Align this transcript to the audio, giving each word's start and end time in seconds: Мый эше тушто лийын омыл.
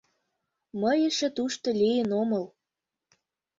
Мый 0.81 0.97
эше 1.07 1.29
тушто 1.37 1.67
лийын 1.79 2.09
омыл. 2.21 2.45